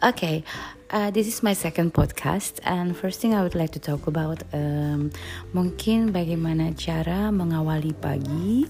Okay, 0.00 0.48
uh, 0.88 1.12
this 1.12 1.28
is 1.28 1.44
my 1.44 1.52
second 1.52 1.92
podcast, 1.92 2.56
and 2.64 2.96
first 2.96 3.20
thing 3.20 3.36
I 3.36 3.44
would 3.44 3.52
like 3.52 3.76
to 3.76 3.82
talk 3.84 4.08
about 4.08 4.40
um, 4.56 5.12
mungkin 5.52 6.08
bagaimana 6.08 6.72
cara 6.72 7.28
mengawali 7.28 7.92
pagi 8.00 8.64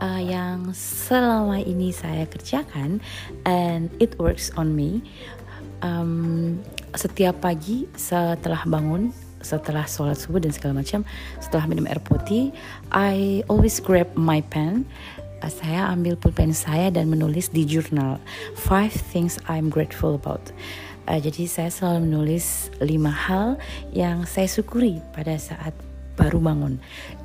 uh, 0.00 0.24
yang 0.24 0.72
selama 0.72 1.60
ini 1.60 1.92
saya 1.92 2.24
kerjakan, 2.24 3.04
and 3.44 3.92
it 4.00 4.16
works 4.16 4.48
on 4.56 4.72
me. 4.72 5.04
Um, 5.84 6.64
setiap 6.96 7.44
pagi 7.44 7.84
setelah 7.92 8.64
bangun, 8.64 9.12
setelah 9.44 9.84
sholat 9.84 10.16
subuh 10.16 10.40
dan 10.40 10.56
segala 10.56 10.80
macam, 10.80 11.04
setelah 11.44 11.68
minum 11.68 11.84
air 11.92 12.00
putih, 12.00 12.56
I 12.88 13.44
always 13.52 13.84
grab 13.84 14.16
my 14.16 14.40
pen 14.48 14.88
saya 15.48 15.88
ambil 15.88 16.18
pulpen 16.20 16.52
saya 16.52 16.92
dan 16.92 17.08
menulis 17.08 17.48
di 17.48 17.64
jurnal 17.64 18.20
five 18.52 18.92
things 18.92 19.40
I'm 19.48 19.72
grateful 19.72 20.18
about. 20.18 20.52
Uh, 21.08 21.16
jadi 21.16 21.48
saya 21.48 21.70
selalu 21.72 22.12
menulis 22.12 22.68
lima 22.84 23.08
hal 23.08 23.56
yang 23.96 24.28
saya 24.28 24.46
syukuri 24.50 25.00
pada 25.16 25.40
saat 25.40 25.72
baru 26.20 26.36
bangun 26.36 26.76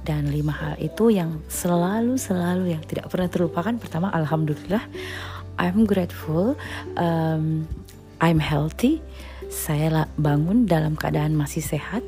dan 0.07 0.31
lima 0.31 0.55
hal 0.55 0.73
itu 0.79 1.11
yang 1.11 1.43
selalu 1.51 2.15
selalu 2.15 2.71
yang 2.71 2.83
tidak 2.87 3.11
pernah 3.11 3.27
terlupakan 3.27 3.75
pertama 3.75 4.07
alhamdulillah 4.15 4.79
I'm 5.59 5.83
grateful 5.83 6.55
um, 6.95 7.67
I'm 8.23 8.39
healthy 8.39 9.03
saya 9.49 10.09
bangun 10.19 10.65
dalam 10.65 10.97
keadaan 10.97 11.37
masih 11.37 11.63
sehat 11.63 12.01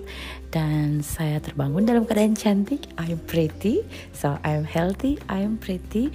dan 0.50 1.04
saya 1.04 1.38
terbangun 1.44 1.86
dalam 1.86 2.04
keadaan 2.04 2.34
cantik. 2.34 2.88
I'm 2.98 3.20
pretty, 3.26 3.84
so 4.16 4.40
I'm 4.42 4.64
healthy, 4.64 5.20
I'm 5.30 5.58
pretty, 5.60 6.12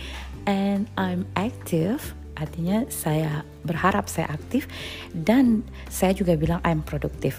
and 0.49 0.89
I'm 0.99 1.29
active. 1.39 2.15
Artinya 2.35 2.89
saya 2.89 3.45
berharap 3.63 4.09
saya 4.09 4.33
aktif 4.33 4.67
dan 5.13 5.63
saya 5.93 6.17
juga 6.17 6.35
bilang 6.35 6.59
I'm 6.67 6.83
productive. 6.83 7.39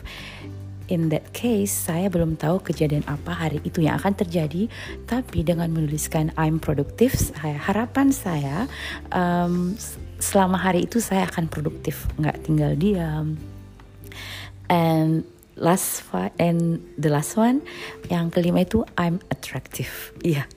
In 0.92 1.08
that 1.16 1.32
case, 1.32 1.72
saya 1.72 2.12
belum 2.12 2.36
tahu 2.36 2.60
kejadian 2.60 3.08
apa 3.08 3.32
hari 3.32 3.64
itu 3.64 3.82
yang 3.82 3.96
akan 3.98 4.20
terjadi, 4.20 4.68
tapi 5.08 5.42
dengan 5.42 5.72
menuliskan 5.72 6.36
I'm 6.36 6.60
productive, 6.60 7.16
saya 7.16 7.56
harapan 7.56 8.12
saya 8.12 8.68
um, 9.16 9.74
selama 10.20 10.60
hari 10.60 10.84
itu 10.88 11.00
saya 11.00 11.28
akan 11.28 11.48
produktif, 11.48 12.08
nggak 12.20 12.48
tinggal 12.48 12.76
diam, 12.76 13.40
and 14.70 15.24
last 15.56 16.02
one 16.14 16.32
and 16.40 16.82
the 16.98 17.10
last 17.10 17.38
one 17.38 17.62
yang 18.10 18.32
kelima 18.34 18.66
itu 18.66 18.86
I'm 18.98 19.22
attractive. 19.30 19.92
Iya. 20.24 20.44
Yeah. 20.44 20.48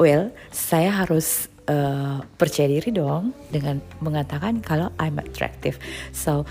well 0.00 0.24
saya 0.54 0.92
harus 0.92 1.48
uh, 1.68 2.22
percaya 2.38 2.70
diri 2.70 2.94
dong 2.94 3.34
dengan 3.50 3.82
mengatakan 4.00 4.62
kalau 4.62 4.92
I'm 4.96 5.18
attractive. 5.20 5.76
So 6.14 6.48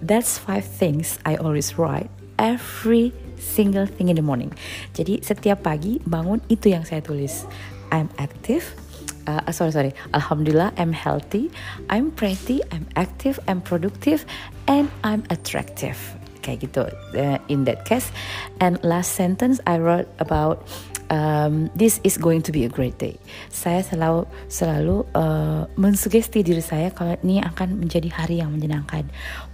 that's 0.00 0.38
five 0.38 0.64
things 0.64 1.18
I 1.26 1.36
always 1.36 1.76
write 1.76 2.08
every 2.40 3.12
single 3.40 3.88
thing 3.88 4.08
in 4.08 4.16
the 4.16 4.24
morning. 4.24 4.52
Jadi 4.96 5.20
setiap 5.24 5.64
pagi 5.64 6.00
bangun 6.04 6.40
itu 6.48 6.72
yang 6.72 6.84
saya 6.84 7.04
tulis. 7.04 7.44
I'm 7.90 8.06
active 8.22 8.62
uh, 9.26 9.52
sorry 9.52 9.72
sorry. 9.72 9.94
Alhamdulillah 10.14 10.72
I'm 10.76 10.92
healthy 10.92 11.50
I'm 11.88 12.10
pretty 12.10 12.60
I'm 12.72 12.86
active 12.96 13.38
I'm 13.48 13.60
productive 13.60 14.24
and 14.66 14.90
I'm 15.04 15.24
attractive 15.30 15.98
kayak 16.40 16.66
gitu 16.68 16.88
uh, 17.16 17.38
in 17.48 17.64
that 17.68 17.84
case 17.86 18.08
and 18.60 18.80
last 18.84 19.14
sentence 19.14 19.60
I 19.68 19.78
wrote 19.78 20.08
about 20.18 20.66
um, 21.12 21.68
this 21.76 22.00
is 22.02 22.16
going 22.16 22.42
to 22.46 22.52
be 22.52 22.64
a 22.64 22.72
great 22.72 22.96
day 22.96 23.20
saya 23.52 23.84
selalu 23.84 24.24
selalu 24.48 25.04
uh, 25.12 25.68
mensugesti 25.76 26.40
diri 26.40 26.64
saya 26.64 26.90
kalau 26.90 27.14
ini 27.22 27.40
akan 27.44 27.80
menjadi 27.80 28.08
hari 28.10 28.40
yang 28.40 28.52
menyenangkan 28.52 29.08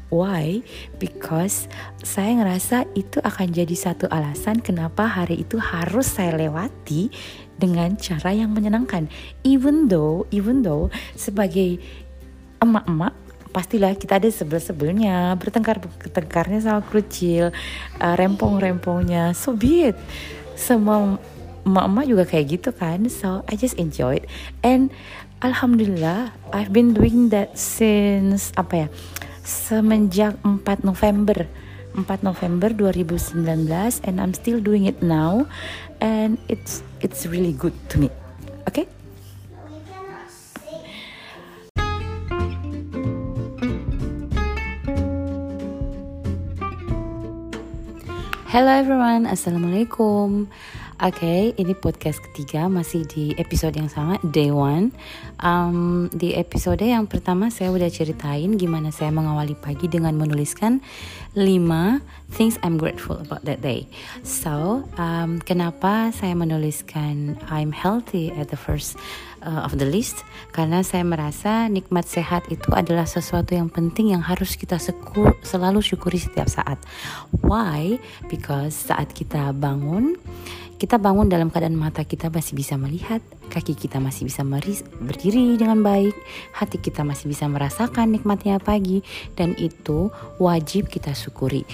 Why? 0.06 0.62
Because 1.02 1.66
saya 2.06 2.38
ngerasa 2.38 2.86
itu 2.94 3.18
akan 3.18 3.50
jadi 3.50 3.74
satu 3.74 4.06
alasan 4.06 4.62
kenapa 4.62 5.02
hari 5.02 5.42
itu 5.42 5.58
harus 5.58 6.06
saya 6.06 6.38
lewati 6.38 7.10
dengan 7.58 7.98
cara 7.98 8.30
yang 8.30 8.54
menyenangkan. 8.54 9.10
Even 9.42 9.90
though, 9.90 10.22
even 10.30 10.62
though 10.62 10.94
sebagai 11.18 11.82
emak-emak 12.62 13.25
pastilah 13.56 13.96
kita 13.96 14.20
ada 14.20 14.28
sebel-sebelnya, 14.28 15.32
bertengkar 15.40 15.80
bertengkarnya 15.80 16.60
sama 16.60 16.84
krucil, 16.84 17.56
uh, 17.96 18.14
rempong-rempongnya, 18.20 19.32
so 19.32 19.56
be 19.56 19.88
it. 19.88 19.96
Semua 20.52 21.16
emak-emak 21.64 22.04
juga 22.04 22.24
kayak 22.28 22.60
gitu 22.60 22.70
kan, 22.76 23.08
so 23.08 23.40
I 23.48 23.56
just 23.56 23.80
enjoy 23.80 24.20
it. 24.20 24.28
And 24.60 24.92
alhamdulillah, 25.40 26.36
I've 26.52 26.68
been 26.68 26.92
doing 26.92 27.32
that 27.32 27.56
since 27.56 28.52
apa 28.60 28.84
ya? 28.84 28.88
Semenjak 29.40 30.36
4 30.44 30.84
November. 30.84 31.48
4 31.96 32.20
November 32.20 32.68
2019 32.76 34.04
and 34.04 34.20
I'm 34.20 34.36
still 34.36 34.60
doing 34.60 34.84
it 34.84 35.00
now 35.00 35.48
and 36.04 36.36
it's 36.44 36.84
it's 37.00 37.24
really 37.24 37.56
good 37.56 37.72
to 37.88 38.04
me. 38.04 38.12
Okay? 38.68 38.84
Hello 48.46 48.70
everyone, 48.70 49.26
Assalamualaikum 49.26 50.46
Oke, 50.96 51.20
okay, 51.20 51.42
ini 51.60 51.76
podcast 51.76 52.24
ketiga 52.24 52.72
masih 52.72 53.04
di 53.04 53.36
episode 53.36 53.76
yang 53.76 53.92
sama, 53.92 54.16
day 54.32 54.48
one. 54.48 54.96
Um, 55.44 56.08
di 56.08 56.32
episode 56.32 56.80
yang 56.80 57.04
pertama 57.04 57.52
saya 57.52 57.68
udah 57.68 57.92
ceritain 57.92 58.56
gimana 58.56 58.88
saya 58.88 59.12
mengawali 59.12 59.52
pagi 59.60 59.92
dengan 59.92 60.16
menuliskan 60.16 60.80
5 61.36 62.00
things 62.32 62.56
I'm 62.64 62.80
grateful 62.80 63.20
about 63.20 63.44
that 63.44 63.60
day. 63.60 63.92
So, 64.24 64.88
um, 64.96 65.36
kenapa 65.44 66.16
saya 66.16 66.32
menuliskan 66.32 67.44
I'm 67.52 67.76
healthy 67.76 68.32
at 68.32 68.48
the 68.48 68.56
first 68.56 68.96
uh, 69.44 69.68
of 69.68 69.76
the 69.76 69.84
list? 69.84 70.24
Karena 70.56 70.80
saya 70.80 71.04
merasa 71.04 71.68
nikmat 71.68 72.08
sehat 72.08 72.48
itu 72.48 72.72
adalah 72.72 73.04
sesuatu 73.04 73.52
yang 73.52 73.68
penting 73.68 74.16
yang 74.16 74.24
harus 74.24 74.56
kita 74.56 74.80
seku, 74.80 75.28
selalu 75.44 75.84
syukuri 75.84 76.16
setiap 76.16 76.48
saat. 76.48 76.80
Why? 77.44 78.00
Because 78.32 78.72
saat 78.72 79.12
kita 79.12 79.52
bangun 79.52 80.16
kita 80.76 81.00
bangun 81.00 81.32
dalam 81.32 81.48
keadaan 81.48 81.76
mata 81.76 82.04
kita 82.04 82.28
masih 82.28 82.52
bisa 82.52 82.76
melihat, 82.76 83.24
kaki 83.48 83.72
kita 83.72 83.96
masih 83.96 84.28
bisa 84.28 84.44
meris, 84.44 84.84
berdiri 85.00 85.56
dengan 85.56 85.80
baik, 85.80 86.12
hati 86.52 86.76
kita 86.76 87.00
masih 87.00 87.32
bisa 87.32 87.48
merasakan 87.48 88.12
nikmatnya 88.12 88.60
pagi, 88.60 89.00
dan 89.34 89.56
itu 89.56 90.12
wajib 90.36 90.92
kita 90.92 91.16
syukuri. 91.16 91.64